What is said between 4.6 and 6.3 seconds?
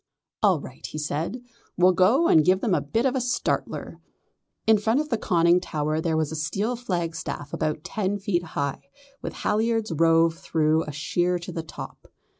In front of the conning tower there